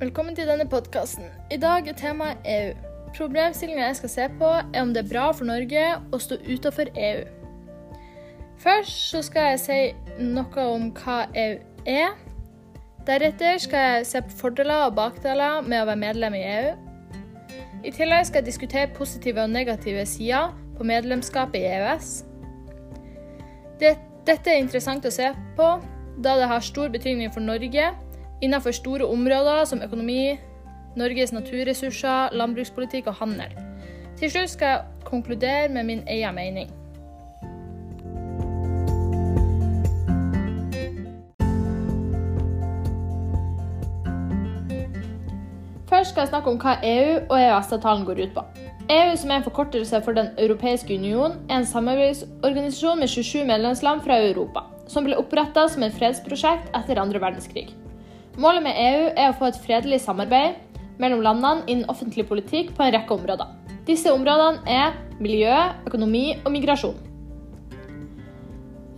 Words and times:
Velkommen 0.00 0.32
til 0.32 0.48
denne 0.48 0.64
podkasten. 0.64 1.26
I 1.52 1.58
dag 1.60 1.88
er 1.88 1.92
temaet 1.92 2.46
EU. 2.48 2.68
Problemstillinga 3.18 3.82
jeg 3.90 3.98
skal 3.98 4.08
se 4.08 4.28
på, 4.38 4.48
er 4.48 4.80
om 4.80 4.94
det 4.96 5.02
er 5.02 5.10
bra 5.10 5.26
for 5.36 5.44
Norge 5.44 5.82
å 6.00 6.20
stå 6.24 6.38
utenfor 6.46 6.88
EU. 6.96 7.26
Først 8.62 9.10
så 9.10 9.20
skal 9.26 9.50
jeg 9.50 9.60
si 9.60 9.78
noe 10.24 10.64
om 10.72 10.88
hva 11.02 11.18
EU 11.36 11.60
er. 11.84 12.16
Deretter 13.04 13.60
skal 13.60 13.86
jeg 13.90 14.08
se 14.14 14.24
på 14.24 14.40
fordeler 14.40 14.86
og 14.86 14.96
bakdeler 14.96 15.60
med 15.68 15.82
å 15.82 15.90
være 15.92 16.04
medlem 16.06 16.40
i 16.40 16.44
EU. 16.48 16.74
I 17.84 17.92
tillegg 17.92 18.24
skal 18.30 18.40
jeg 18.40 18.48
diskutere 18.54 18.96
positive 18.96 19.44
og 19.44 19.52
negative 19.52 20.08
sider 20.08 20.56
på 20.78 20.90
medlemskapet 20.96 21.60
i 21.60 21.74
EØS. 21.76 22.14
Dette 23.84 24.40
er 24.48 24.64
interessant 24.64 25.04
å 25.04 25.12
se 25.12 25.34
på, 25.60 25.74
da 26.16 26.40
det 26.40 26.48
har 26.48 26.64
stor 26.64 26.88
betydning 26.88 27.36
for 27.36 27.44
Norge 27.44 27.92
innenfor 28.40 28.72
store 28.72 29.06
områder 29.06 29.64
som 29.64 29.82
økonomi, 29.82 30.38
Norges 30.96 31.32
naturressurser, 31.32 32.34
landbrukspolitikk 32.34 33.06
og 33.12 33.20
handel. 33.20 33.54
Til 34.18 34.30
slutt 34.32 34.50
skal 34.56 34.74
jeg 34.74 35.06
konkludere 35.06 35.68
med 35.72 35.86
min 35.86 36.02
egen 36.08 36.34
mening. 36.34 36.70
Først 45.90 46.10
skal 46.10 46.22
jeg 46.22 46.30
snakke 46.30 46.50
om 46.50 46.58
hva 46.62 46.76
EU 46.86 47.16
og 47.18 47.36
EØS-avtalen 47.38 48.04
går 48.06 48.20
ut 48.24 48.34
på. 48.36 48.44
EU, 48.90 49.16
som 49.16 49.30
er 49.30 49.40
en 49.40 49.46
forkortelse 49.46 50.00
for 50.04 50.14
Den 50.14 50.30
europeiske 50.38 50.94
union, 50.94 51.34
er 51.48 51.60
en 51.60 51.66
samarbeidsorganisasjon 51.66 52.98
med 52.98 53.08
27 53.08 53.44
medlemsland 53.44 54.02
fra 54.06 54.18
Europa, 54.30 54.64
som 54.88 55.06
ble 55.06 55.18
oppretta 55.18 55.68
som 55.68 55.82
et 55.82 55.94
fredsprosjekt 55.98 56.70
etter 56.74 57.02
andre 57.02 57.22
verdenskrig. 57.22 57.79
Målet 58.40 58.64
med 58.64 58.78
EU 58.80 59.08
er 59.10 59.28
å 59.28 59.36
få 59.36 59.50
et 59.50 59.58
fredelig 59.60 59.98
samarbeid 60.00 60.56
mellom 61.00 61.20
landene 61.24 61.66
innen 61.68 61.88
offentlig 61.92 62.24
politikk 62.28 62.72
på 62.76 62.86
en 62.86 62.94
rekke 62.94 63.12
områder. 63.12 63.50
Disse 63.84 64.12
områdene 64.14 64.64
er 64.64 64.96
miljø, 65.20 65.52
økonomi 65.88 66.38
og 66.38 66.52
migrasjon. 66.54 66.96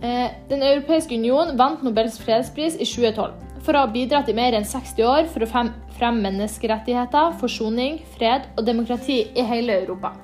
Eh, 0.03 0.31
Den 0.47 0.63
europeiske 0.63 1.15
union 1.15 1.57
vant 1.59 1.83
Nobels 1.83 2.19
fredspris 2.23 2.79
i 2.79 2.87
2012 2.87 3.59
for 3.63 3.75
å 3.75 3.83
ha 3.83 3.91
bidratt 3.91 4.31
i 4.31 4.35
mer 4.35 4.55
enn 4.55 4.67
60 4.67 5.07
år 5.07 5.27
for 5.31 5.43
å 5.43 5.49
fremme 5.51 6.23
menneskerettigheter, 6.23 7.35
forsoning, 7.39 7.99
fred 8.15 8.47
og 8.57 8.65
demokrati 8.67 9.25
i 9.35 9.47
hele 9.47 9.81
Europa. 9.83 10.15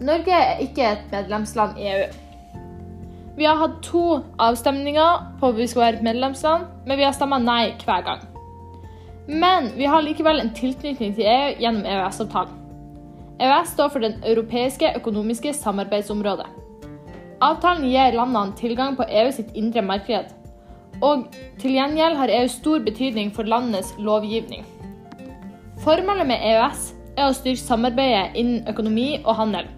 Norge 0.00 0.32
er 0.32 0.60
ikke 0.64 0.92
et 0.92 1.12
medlemsland 1.12 1.76
i 1.80 1.88
EU. 1.92 2.25
Vi 3.36 3.44
har 3.44 3.58
hatt 3.60 3.82
to 3.84 4.22
avstemninger 4.40 5.18
på 5.40 5.50
om 5.50 5.56
vi 5.56 5.66
skal 5.68 5.82
være 5.82 5.98
et 5.98 6.06
medlemsland, 6.06 6.70
men 6.86 6.96
vi 6.96 7.04
har 7.04 7.12
stemt 7.12 7.36
nei 7.44 7.74
hver 7.84 8.04
gang. 8.06 8.22
Men 9.28 9.72
vi 9.76 9.88
har 9.90 10.04
likevel 10.06 10.40
en 10.40 10.54
tilknytning 10.56 11.12
til 11.18 11.28
EU 11.28 11.50
gjennom 11.60 11.84
EØS-avtalen. 11.84 12.54
EØS 13.36 13.74
står 13.74 13.92
for 13.92 14.00
Den 14.00 14.16
europeiske 14.24 14.94
økonomiske 14.96 15.52
samarbeidsområdet. 15.52 16.48
Avtalen 17.44 17.84
gir 17.84 18.16
landene 18.16 18.56
tilgang 18.56 18.96
på 18.96 19.04
EU 19.04 19.30
sitt 19.30 19.52
indre 19.52 19.82
marked, 19.84 20.32
og 21.04 21.28
til 21.60 21.76
gjengjeld 21.76 22.16
har 22.16 22.32
EU 22.32 22.48
stor 22.48 22.80
betydning 22.80 23.34
for 23.36 23.44
landets 23.44 23.92
lovgivning. 23.98 24.64
Formålet 25.84 26.26
med 26.26 26.40
EØS 26.40 26.92
er 27.18 27.28
å 27.28 27.36
styrke 27.36 27.60
samarbeidet 27.60 28.32
innen 28.40 28.64
økonomi 28.68 29.18
og 29.26 29.34
handel 29.36 29.68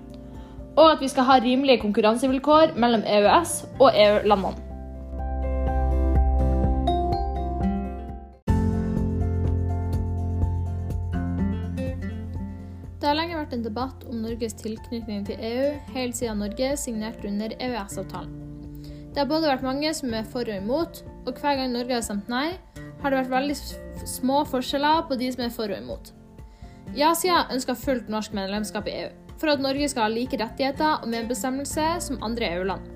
og 0.78 0.92
at 0.92 1.00
vi 1.02 1.10
skal 1.10 1.26
ha 1.26 1.40
rimelige 1.42 1.82
konkurransevilkår 1.82 2.76
mellom 2.78 3.02
EØS 3.02 3.54
og 3.80 3.90
EU-landene. 3.98 4.64
Det 12.98 13.06
har 13.06 13.16
lenge 13.16 13.38
vært 13.38 13.54
en 13.56 13.64
debatt 13.64 14.02
om 14.10 14.22
Norges 14.22 14.54
tilknytning 14.58 15.22
til 15.26 15.38
EU, 15.40 15.68
helt 15.94 16.16
siden 16.18 16.42
Norge 16.44 16.74
signerte 16.76 17.26
under 17.26 17.54
EØS-avtalen. 17.56 18.34
Det 19.14 19.22
har 19.22 19.30
både 19.30 19.48
vært 19.48 19.64
mange 19.66 19.90
som 19.96 20.12
er 20.14 20.26
for 20.28 20.46
og 20.46 20.62
imot, 20.62 21.00
og 21.26 21.38
hver 21.40 21.56
gang 21.58 21.72
Norge 21.72 21.96
har 21.96 22.04
stemt 22.04 22.28
nei, 22.30 22.52
har 23.00 23.10
det 23.10 23.22
vært 23.22 23.32
veldig 23.32 23.56
små 24.06 24.42
forskjeller 24.50 25.06
på 25.08 25.18
de 25.18 25.30
som 25.34 25.46
er 25.46 25.54
for 25.54 25.72
og 25.72 25.80
imot. 25.80 26.12
Ja-sida 26.98 27.46
ønsker 27.54 27.78
fullt 27.78 28.12
norsk 28.12 28.36
medlemskap 28.36 28.86
i 28.90 29.00
EU, 29.06 29.08
for 29.38 29.52
at 29.52 29.62
Norge 29.62 29.88
skal 29.90 30.06
ha 30.06 30.12
like 30.12 30.38
rettigheter 30.40 31.02
og 31.02 31.10
medbestemmelse 31.10 31.88
som 32.04 32.22
andre 32.26 32.52
EU-land. 32.56 32.94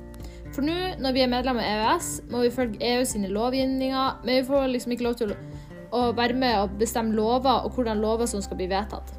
For 0.53 0.65
nå, 0.67 0.75
når 1.01 1.15
vi 1.17 1.23
er 1.25 1.31
medlem 1.33 1.61
av 1.63 1.65
EØS, 1.65 2.11
må 2.33 2.43
vi 2.45 2.53
følge 2.53 2.93
EU 2.93 3.05
sine 3.09 3.31
lovgivninger, 3.33 4.21
men 4.25 4.41
vi 4.41 4.47
får 4.51 4.69
liksom 4.75 4.93
ikke 4.93 5.07
lov 5.07 5.19
til 5.21 5.33
å 5.93 6.05
være 6.17 6.37
med 6.37 6.59
og 6.61 6.79
bestemme 6.81 7.17
lover 7.17 7.65
og 7.65 7.77
hvordan 7.77 8.03
lover 8.05 8.29
som 8.29 8.43
skal 8.45 8.59
bli 8.61 8.69
vedtatt. 8.69 9.15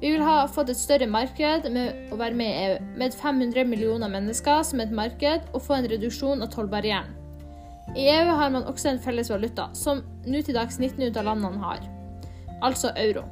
Vi 0.00 0.14
vil 0.14 0.22
ha 0.24 0.46
fått 0.48 0.70
et 0.72 0.80
større 0.80 1.08
marked 1.10 1.66
med 1.74 2.12
å 2.14 2.16
være 2.16 2.36
med 2.38 2.50
i 2.50 2.60
EU, 2.68 2.76
med 3.02 3.16
500 3.16 3.66
millioner 3.68 4.08
mennesker 4.08 4.62
som 4.64 4.80
et 4.80 4.94
marked, 4.94 5.50
og 5.52 5.64
få 5.66 5.76
en 5.76 5.90
reduksjon 5.90 6.40
av 6.40 6.52
tollbarrieren. 6.54 7.10
I 7.98 8.06
EU 8.14 8.36
har 8.38 8.54
man 8.54 8.64
også 8.70 8.92
en 8.92 9.02
felles 9.02 9.32
valuta, 9.32 9.66
som 9.74 10.00
nå 10.24 10.40
til 10.46 10.56
dags 10.56 10.78
19 10.78 11.10
ut 11.10 11.18
av 11.20 11.26
landene 11.26 11.60
har, 11.60 11.84
altså 12.62 12.94
euro. 12.96 13.26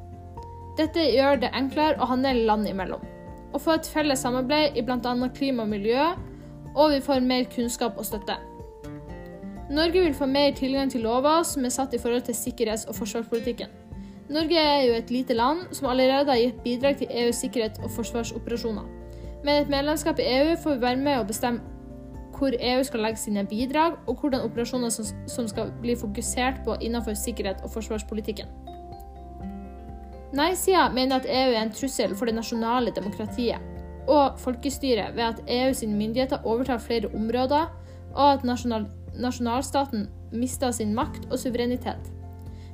Dette 0.79 1.09
gjør 1.11 1.41
det 1.43 1.51
enklere 1.59 1.99
å 1.99 2.07
handle 2.07 2.47
land 2.47 2.69
imellom, 2.71 3.03
og 3.51 3.63
få 3.63 3.75
et 3.75 3.89
felles 3.91 4.21
samarbeid 4.23 4.77
i 4.79 4.85
bl.a. 4.87 5.15
klima 5.35 5.65
og 5.65 5.73
miljø, 5.73 6.05
og 6.77 6.93
vi 6.93 7.01
får 7.03 7.25
mer 7.27 7.49
kunnskap 7.51 7.99
og 7.99 8.07
støtte. 8.07 8.37
Norge 9.75 10.01
vil 10.01 10.15
få 10.15 10.29
mer 10.31 10.55
tilgang 10.57 10.91
til 10.91 11.03
lover 11.05 11.43
som 11.45 11.67
er 11.67 11.75
satt 11.75 11.95
i 11.95 12.01
forhold 12.01 12.23
til 12.29 12.37
sikkerhets- 12.39 12.87
og 12.89 12.95
forsvarspolitikken. 12.97 13.75
Norge 14.31 14.61
er 14.61 14.85
jo 14.87 14.95
et 14.95 15.11
lite 15.11 15.35
land 15.35 15.67
som 15.73 15.89
allerede 15.91 16.31
har 16.31 16.39
gitt 16.39 16.63
bidrag 16.65 16.97
til 17.01 17.11
EUs 17.11 17.43
sikkerhet 17.43 17.81
og 17.83 17.91
forsvarsoperasjoner. 17.91 18.87
Med 19.45 19.63
et 19.63 19.69
medlemskap 19.73 20.19
i 20.19 20.29
EU 20.39 20.57
får 20.63 20.75
vi 20.75 20.81
være 20.81 20.97
med 20.97 21.19
og 21.19 21.27
bestemme 21.27 21.61
hvor 22.39 22.55
EU 22.55 22.83
skal 22.87 23.01
legge 23.03 23.19
sine 23.19 23.43
bidrag, 23.51 23.97
og 24.07 24.21
hvordan 24.21 24.45
operasjoner 24.47 24.91
som 25.27 25.49
skal 25.49 25.73
bli 25.83 25.97
fokusert 25.99 26.61
på 26.65 26.77
innenfor 26.81 27.17
sikkerhet- 27.19 27.65
og 27.65 27.71
forsvarspolitikken. 27.71 28.47
Nei-sida 30.37 30.89
mener 30.93 31.23
at 31.23 31.29
EU 31.29 31.55
er 31.55 31.63
en 31.63 31.73
trussel 31.73 32.13
for 32.17 32.29
det 32.29 32.37
nasjonale 32.37 32.93
demokratiet 32.93 33.65
og 34.09 34.39
folkestyret 34.41 35.17
ved 35.17 35.25
at 35.25 35.41
EU 35.53 35.73
sine 35.77 35.97
myndigheter 35.97 36.45
overtar 36.45 36.81
flere 36.81 37.11
områder, 37.15 37.69
og 38.15 38.33
at 38.33 38.45
nasjonal 38.45 38.87
nasjonalstaten 39.19 40.07
mister 40.33 40.71
sin 40.71 40.95
makt 40.95 41.25
og 41.31 41.39
suverenitet. 41.39 42.13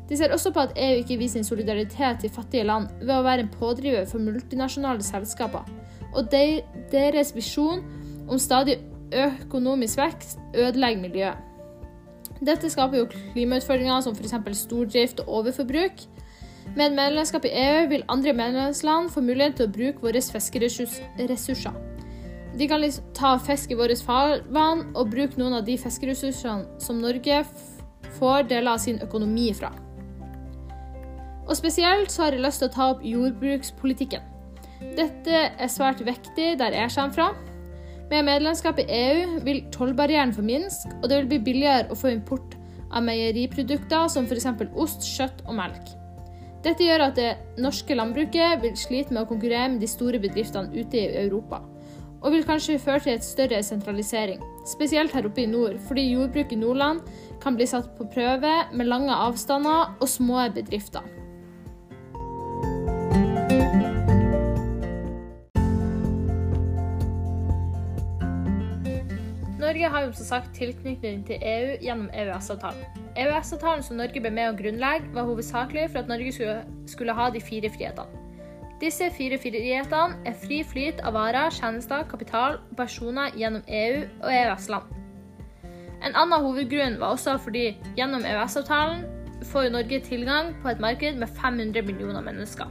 De 0.09 0.17
ser 0.17 0.33
også 0.33 0.51
på 0.53 0.61
at 0.61 0.75
EU 0.77 0.99
ikke 1.01 1.17
viser 1.17 1.39
sin 1.39 1.45
solidaritet 1.45 2.21
til 2.21 2.31
fattige 2.31 2.67
land 2.69 2.91
ved 3.01 3.15
å 3.15 3.23
være 3.25 3.47
en 3.47 3.53
pådriver 3.55 4.05
for 4.11 4.21
multinasjonale 4.21 5.03
selskaper, 5.03 5.65
og 6.13 6.29
de, 6.31 6.61
deres 6.93 7.33
visjon 7.35 7.81
om 8.29 8.39
stadig 8.39 8.77
økonomisk 9.15 9.99
vekst 9.99 10.39
ødelegger 10.55 11.01
miljøet. 11.01 11.41
Dette 12.45 12.69
skaper 12.69 12.99
jo 12.99 13.09
klimautfordringer 13.33 14.03
som 14.05 14.17
f.eks. 14.17 14.59
stordrift 14.59 15.23
og 15.25 15.29
overforbruk, 15.39 16.05
med 16.75 16.97
medlemskap 16.97 17.45
i 17.47 17.53
EU 17.55 17.89
vil 17.91 18.05
andre 18.11 18.33
medlemsland 18.35 19.13
få 19.15 19.23
mulighet 19.23 19.59
til 19.61 19.69
å 19.69 19.75
bruke 19.75 20.03
våre 20.03 20.23
fiskeressurser. 20.23 21.77
De 22.59 22.69
kan 22.71 22.81
liksom 22.83 23.07
ta 23.15 23.37
fisk 23.43 23.71
i 23.75 23.79
våre 23.79 23.97
farvann 23.99 24.87
og 24.95 25.11
bruke 25.11 25.39
noen 25.39 25.59
av 25.59 25.65
de 25.67 25.77
fiskeressursene 25.79 26.81
som 26.83 27.01
Norge 27.03 27.43
får 28.19 28.47
deler 28.51 28.75
av 28.75 28.83
sin 28.83 29.01
økonomi 29.03 29.49
fra. 29.55 29.73
Og 31.45 31.57
Spesielt 31.59 32.13
så 32.13 32.25
har 32.25 32.37
jeg 32.37 32.45
lyst 32.45 32.63
til 32.63 32.71
å 32.71 32.75
ta 32.75 32.91
opp 32.95 33.03
jordbrukspolitikken. 33.05 34.23
Dette 34.97 35.49
er 35.51 35.73
svært 35.73 36.01
viktig 36.05 36.55
der 36.61 36.77
jeg 36.77 36.93
kommer 36.95 37.17
fra. 37.17 37.29
Med 38.11 38.27
medlemskap 38.27 38.79
i 38.83 38.87
EU 38.89 39.41
vil 39.45 39.65
tollbarrieren 39.75 40.35
forminske, 40.37 40.91
og 41.03 41.09
det 41.11 41.23
vil 41.23 41.31
bli 41.33 41.43
billigere 41.51 41.91
å 41.91 41.99
få 41.99 42.13
import 42.13 42.57
av 42.95 43.05
meieriprodukter 43.07 44.09
som 44.13 44.29
f.eks. 44.29 44.49
ost, 44.75 45.07
kjøtt 45.17 45.45
og 45.49 45.57
melk. 45.59 45.95
Dette 46.65 46.87
gjør 46.87 47.03
at 47.11 47.19
det 47.19 47.61
norske 47.61 47.97
landbruket 47.97 48.63
vil 48.63 48.77
slite 48.81 49.13
med 49.13 49.27
å 49.27 49.29
konkurrere 49.29 49.75
med 49.75 49.83
de 49.85 49.89
store 49.91 50.21
bedriftene 50.23 50.73
ute 50.73 50.97
i 50.97 51.25
Europa, 51.27 51.61
og 52.25 52.33
vil 52.33 52.47
kanskje 52.49 52.79
føre 52.81 53.03
til 53.05 53.19
et 53.19 53.27
større 53.27 53.59
sentralisering, 53.67 54.41
spesielt 54.71 55.13
her 55.13 55.29
oppe 55.29 55.45
i 55.45 55.51
nord, 55.51 55.77
fordi 55.85 56.07
jordbruk 56.15 56.55
i 56.57 56.61
Nordland 56.63 57.05
kan 57.43 57.59
bli 57.59 57.69
satt 57.69 57.91
på 57.99 58.09
prøve 58.15 58.55
med 58.73 58.89
lange 58.89 59.13
avstander 59.13 59.93
og 59.99 60.09
små 60.09 60.47
bedrifter. 60.57 61.05
Norge 69.75 69.89
har 69.91 70.05
jo 70.05 70.13
som 70.15 70.27
sagt 70.29 70.53
tilknytning 70.55 71.25
til 71.27 71.41
EU 71.43 71.71
gjennom 71.83 72.11
EØS-avtalen. 72.15 73.01
EØS-avtalen 73.19 73.81
som 73.83 73.97
Norge 73.99 74.21
ble 74.23 74.31
med 74.31 74.53
å 74.53 74.55
grunnlegge, 74.55 75.09
var 75.17 75.27
hovedsakelig 75.27 75.89
for 75.89 76.05
at 76.05 76.13
Norge 76.13 76.31
skulle, 76.37 76.61
skulle 76.87 77.17
ha 77.19 77.27
de 77.35 77.43
fire 77.43 77.73
frihetene. 77.75 78.23
Disse 78.79 79.11
fire 79.19 79.41
frihetene 79.43 80.21
er 80.31 80.39
fri 80.45 80.61
flyt 80.63 81.03
av 81.03 81.19
varer, 81.19 81.51
tjenester, 81.51 82.07
kapital 82.07 82.61
og 82.61 82.79
personer 82.79 83.35
gjennom 83.35 83.67
EU 83.67 83.99
og 84.23 84.31
EØS-land. 84.31 84.95
En 86.07 86.15
annen 86.23 86.47
hovedgrunn 86.47 87.01
var 87.03 87.19
også 87.19 87.35
fordi 87.43 87.73
gjennom 87.99 88.23
EØS-avtalen 88.23 89.09
får 89.51 89.73
Norge 89.75 90.05
tilgang 90.07 90.55
på 90.63 90.71
et 90.71 90.87
marked 90.87 91.19
med 91.19 91.39
500 91.43 91.83
millioner 91.83 92.23
mennesker. 92.23 92.71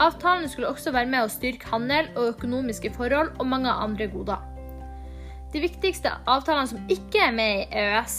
Avtalen 0.00 0.48
skulle 0.48 0.72
også 0.72 0.96
være 0.96 1.12
med 1.12 1.26
å 1.26 1.32
styrke 1.36 1.68
handel 1.68 2.08
og 2.14 2.30
økonomiske 2.38 2.96
forhold 2.96 3.36
og 3.36 3.52
mange 3.52 3.68
andre 3.68 4.08
goder. 4.08 4.54
De 5.52 5.60
viktigste 5.62 6.10
avtalene 6.28 6.68
som 6.68 6.90
ikke 6.92 7.22
er 7.24 7.32
med 7.32 7.62
i 7.62 7.78
EØS, 7.80 8.16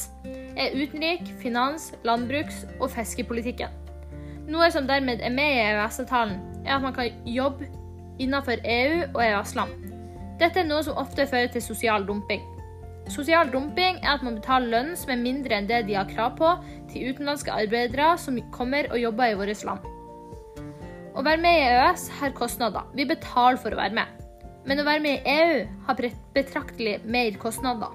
er 0.58 0.74
utenrik-, 0.74 1.30
finans-, 1.42 1.92
landbruks- 2.08 2.66
og 2.80 2.90
fiskepolitikken. 2.94 3.76
Noe 4.50 4.72
som 4.74 4.88
dermed 4.90 5.22
er 5.22 5.34
med 5.34 5.52
i 5.54 5.60
EØS-avtalen, 5.68 6.40
er 6.66 6.80
at 6.80 6.82
man 6.82 6.96
kan 6.96 7.14
jobbe 7.30 7.68
innenfor 8.20 8.58
EU 8.66 9.04
og 9.14 9.22
EØS-land. 9.22 9.76
Dette 10.40 10.64
er 10.64 10.70
noe 10.70 10.82
som 10.88 10.98
ofte 10.98 11.28
fører 11.30 11.52
til 11.54 11.62
sosial 11.62 12.08
dumping. 12.08 12.42
Sosial 13.14 13.50
dumping 13.54 14.00
er 14.02 14.16
at 14.16 14.26
man 14.26 14.40
betaler 14.40 14.74
lønn 14.74 14.92
som 14.98 15.14
er 15.14 15.22
mindre 15.22 15.58
enn 15.58 15.70
det 15.70 15.84
de 15.88 15.98
har 15.98 16.10
krav 16.10 16.36
på, 16.38 16.50
til 16.90 17.12
utenlandske 17.14 17.54
arbeidere 17.54 18.16
som 18.22 18.38
kommer 18.56 18.90
og 18.90 19.02
jobber 19.02 19.34
i 19.34 19.38
vårt 19.38 19.66
land. 19.70 19.86
Å 21.14 21.26
være 21.26 21.42
med 21.44 21.58
i 21.58 21.70
EØS 21.76 22.08
har 22.20 22.34
kostnader. 22.38 22.90
Vi 22.98 23.06
betaler 23.10 23.62
for 23.62 23.76
å 23.76 23.80
være 23.82 23.98
med. 24.02 24.29
Men 24.68 24.82
å 24.82 24.86
være 24.88 25.04
med 25.04 25.20
i 25.20 25.38
EU 25.40 25.64
har 25.88 26.02
betraktelig 26.36 27.00
mer 27.08 27.38
kostnader. 27.42 27.94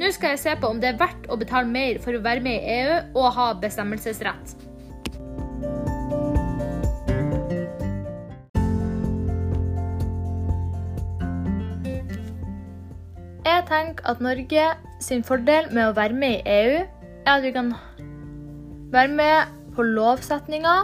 Nå 0.00 0.08
skal 0.14 0.32
jeg 0.32 0.40
se 0.40 0.52
på 0.56 0.70
om 0.72 0.80
det 0.80 0.94
er 0.94 1.00
verdt 1.00 1.28
å 1.28 1.36
betale 1.38 1.68
mer 1.68 1.98
for 2.02 2.16
å 2.16 2.22
være 2.24 2.42
med 2.44 2.58
i 2.58 2.76
EU 2.80 2.94
og 3.20 3.32
ha 3.36 3.52
bestemmelsesrett. 3.60 4.54
Jeg 13.42 13.66
tenker 13.68 14.08
at 14.08 14.20
Norge 14.24 14.66
sin 15.02 15.22
fordel 15.26 15.68
med 15.74 15.90
å 15.90 15.96
være 15.96 16.16
med 16.16 16.40
i 16.40 16.56
EU, 16.56 16.82
er 17.22 17.32
at 17.36 17.44
vi 17.44 17.52
kan 17.54 17.74
være 18.92 19.12
med 19.12 19.52
på 19.76 19.84
lovsetninga, 19.86 20.76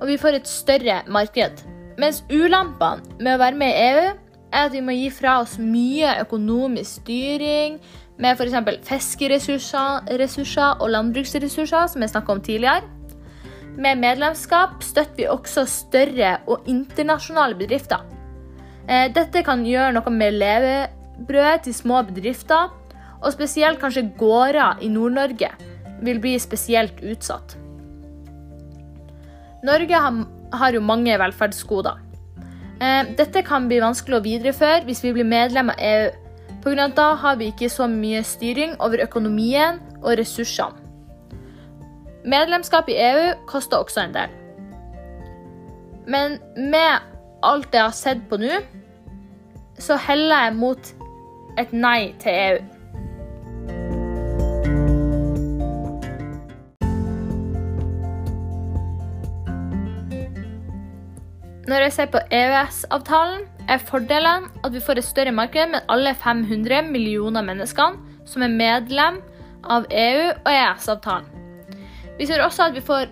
og 0.00 0.08
vi 0.08 0.18
får 0.20 0.40
et 0.40 0.48
større 0.50 1.00
marked. 1.08 1.62
Mens 2.00 2.22
ulempene 2.32 3.18
med 3.20 3.34
å 3.34 3.40
være 3.42 3.58
med 3.60 3.74
i 3.74 3.88
EU 3.90 4.04
er 4.50 4.66
at 4.66 4.72
vi 4.72 4.80
må 4.84 4.94
gi 4.96 5.10
fra 5.12 5.40
oss 5.42 5.58
mye 5.60 6.14
økonomisk 6.22 7.02
styring 7.02 7.76
med 8.20 8.40
f.eks. 8.40 8.86
fiskeressurser 8.88 10.80
og 10.80 10.88
landbruksressurser, 10.94 11.90
som 11.92 12.02
jeg 12.02 12.12
snakka 12.12 12.34
om 12.34 12.42
tidligere. 12.44 12.88
Med 13.80 14.00
medlemskap 14.00 14.80
støtter 14.84 15.16
vi 15.16 15.28
også 15.30 15.64
større 15.68 16.38
og 16.50 16.66
internasjonale 16.68 17.56
bedrifter. 17.56 18.02
Eh, 18.88 19.06
dette 19.14 19.44
kan 19.46 19.62
gjøre 19.64 19.94
noe 19.96 20.12
med 20.12 20.36
levebrødet 20.40 21.68
til 21.68 21.76
små 21.76 22.02
bedrifter, 22.08 22.72
og 23.20 23.32
spesielt 23.34 23.80
kanskje 23.80 24.08
gårder 24.18 24.80
i 24.80 24.88
Nord-Norge 24.88 25.52
vil 26.00 26.20
bli 26.20 26.38
spesielt 26.40 27.02
utsatt. 27.04 27.56
Norge 29.68 29.96
har 30.00 30.22
jo 30.74 30.80
mange 30.80 31.18
velferdsgoder. 31.18 31.98
Eh, 32.80 33.04
dette 33.16 33.42
kan 33.44 33.68
bli 33.68 33.80
vanskelig 33.82 34.18
å 34.18 34.24
videreføre 34.24 34.84
hvis 34.86 35.02
vi 35.04 35.12
blir 35.12 35.28
medlem 35.28 35.70
av 35.70 35.76
EU, 35.78 36.10
pga. 36.64 36.84
at 36.84 36.96
da 36.96 37.14
har 37.14 37.36
vi 37.36 37.50
ikke 37.52 37.68
så 37.68 37.86
mye 37.86 38.22
styring 38.24 38.76
over 38.80 39.02
økonomien 39.02 39.80
og 40.02 40.18
ressursene. 40.18 40.76
Medlemskap 42.24 42.88
i 42.88 42.98
EU 43.00 43.32
koster 43.46 43.78
også 43.78 44.00
en 44.00 44.12
del. 44.12 44.28
Men 46.06 46.38
med 46.56 47.00
alt 47.42 47.72
jeg 47.72 47.82
har 47.82 47.96
sett 47.96 48.28
på 48.28 48.36
nå, 48.36 48.60
så 49.78 49.96
heller 49.96 50.44
jeg 50.44 50.56
mot 50.56 50.92
et 51.58 51.72
nei 51.72 52.12
til 52.20 52.32
EU. 52.32 52.79
Når 61.70 61.84
jeg 61.84 61.92
ser 61.94 62.08
på 62.10 62.18
EØS-avtalen, 62.34 63.44
er 63.70 63.82
fordelen 63.86 64.48
at 64.66 64.72
vi 64.74 64.80
får 64.82 64.98
et 64.98 65.06
større 65.06 65.30
marked 65.30 65.70
med 65.70 65.84
alle 65.94 66.16
500 66.18 66.80
millioner 66.88 67.44
menneskene 67.46 68.26
som 68.26 68.42
er 68.42 68.50
medlem 68.50 69.20
av 69.62 69.86
EU 69.86 70.24
og 70.32 70.50
EØS-avtalen. 70.50 71.28
Vi 72.18 72.26
ser 72.26 72.42
også 72.42 72.66
at 72.66 72.74
vi 72.74 72.82
får 72.82 73.06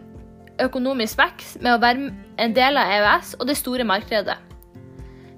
økonomisk 0.66 1.20
vekst 1.22 1.62
med 1.62 1.76
å 1.76 1.82
være 1.84 2.10
en 2.42 2.58
del 2.58 2.82
av 2.82 2.90
EØS 2.96 3.36
og 3.38 3.46
det 3.46 3.60
store 3.62 3.86
markedet. 3.86 4.40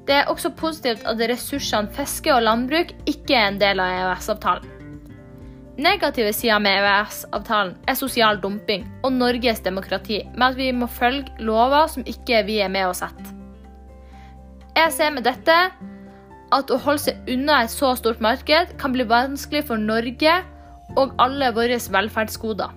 Det 0.09 0.17
er 0.17 0.33
også 0.33 0.55
positivt 0.57 1.05
at 1.05 1.21
ressursene 1.21 1.93
fiske 1.93 2.33
og 2.33 2.47
landbruk 2.49 2.97
ikke 3.05 3.37
er 3.37 3.51
en 3.51 3.61
del 3.61 3.85
av 3.85 3.99
EØS-avtalen. 3.99 4.80
Negative 5.81 6.33
sider 6.37 6.61
med 6.61 6.77
EØS-avtalen 6.77 7.71
er 7.89 7.97
sosial 7.97 8.37
dumping 8.43 8.83
og 9.07 9.15
Norges 9.17 9.63
demokrati, 9.65 10.19
med 10.35 10.51
at 10.51 10.59
vi 10.59 10.67
må 10.77 10.89
følge 10.93 11.33
lover 11.41 11.87
som 11.89 12.05
ikke 12.05 12.43
vi 12.45 12.59
er 12.61 12.69
med 12.69 12.91
å 12.91 12.97
sette. 12.99 13.33
Jeg 14.77 14.93
ser 14.93 15.15
med 15.15 15.25
dette 15.25 15.57
at 16.53 16.75
å 16.75 16.81
holde 16.85 17.07
seg 17.07 17.33
unna 17.33 17.63
et 17.65 17.73
så 17.73 17.95
stort 17.97 18.21
marked 18.21 18.77
kan 18.83 18.93
bli 18.93 19.09
vanskelig 19.09 19.65
for 19.71 19.81
Norge 19.81 20.37
og 21.01 21.17
alle 21.23 21.49
våre 21.57 21.81
velferdsgoder. 21.97 22.77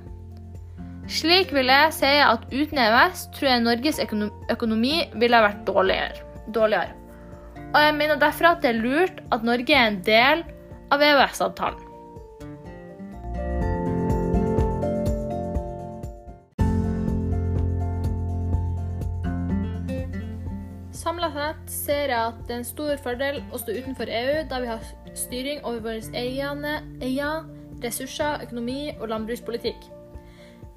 Slik 1.12 1.52
vil 1.52 1.76
jeg 1.76 1.94
si 2.00 2.16
at 2.24 2.48
uten 2.56 2.86
EØS 2.88 3.30
tror 3.36 3.52
jeg 3.52 3.68
Norges 3.68 4.04
økonomi 4.54 5.02
ville 5.20 5.48
vært 5.50 5.66
dårligere. 5.68 6.24
dårligere. 6.48 6.96
Og 7.74 7.82
jeg 7.84 7.96
mener 8.00 8.16
derfor 8.16 8.54
at 8.54 8.62
det 8.64 8.78
er 8.78 8.84
lurt 8.84 9.26
at 9.32 9.44
Norge 9.44 9.76
er 9.76 9.90
en 9.92 10.06
del 10.06 10.52
av 10.94 11.04
EØS-avtalen. 11.04 11.90
Sett 21.54 21.70
ser 21.70 22.10
jeg 22.10 22.18
at 22.18 22.38
det 22.48 22.54
er 22.54 22.62
en 22.62 22.66
stor 22.66 23.00
fordel 23.04 23.40
å 23.54 23.60
stå 23.62 23.74
utenfor 23.76 24.10
EU, 24.10 24.38
da 24.50 24.60
vi 24.62 24.70
har 24.70 24.86
styring 25.18 25.60
over 25.62 25.84
våre 25.86 26.02
egne 26.18 26.80
eier, 27.04 27.46
ressurser, 27.84 28.42
økonomi 28.46 28.94
og 29.00 29.10
landbrukspolitikk. 29.12 29.90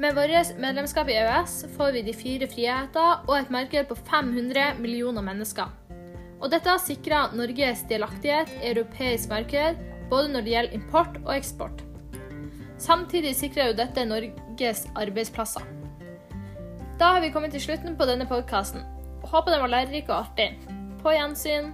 Med 0.02 0.16
vårt 0.18 0.52
medlemskap 0.60 1.08
i 1.08 1.16
EØS 1.16 1.54
får 1.76 1.94
vi 1.94 2.02
de 2.04 2.12
fire 2.12 2.48
friheter 2.50 3.22
og 3.24 3.38
et 3.38 3.52
marked 3.54 3.88
på 3.88 3.96
500 3.96 4.76
millioner 4.82 5.24
mennesker. 5.24 5.70
Og 6.42 6.50
dette 6.52 6.74
sikrer 6.84 7.32
Norges 7.32 7.86
delaktighet 7.88 8.52
i 8.58 8.74
europeisk 8.74 9.30
marked, 9.32 9.80
både 10.10 10.34
når 10.34 10.44
det 10.44 10.52
gjelder 10.52 10.76
import 10.76 11.16
og 11.24 11.32
eksport. 11.38 11.80
Samtidig 12.76 13.32
sikrer 13.38 13.70
jo 13.70 13.78
dette 13.78 14.04
Norges 14.04 14.84
arbeidsplasser. 14.92 15.64
Da 17.00 17.14
har 17.14 17.24
vi 17.24 17.32
kommet 17.32 17.56
til 17.56 17.64
slutten 17.64 17.96
på 17.96 18.04
denne 18.08 18.28
podkasten. 18.28 18.84
Håper 19.24 19.52
den 19.52 19.60
var 19.60 19.72
lærerik 19.72 20.08
og 20.08 20.18
artig. 20.18 20.50
På 21.02 21.14
gjensyn. 21.14 21.72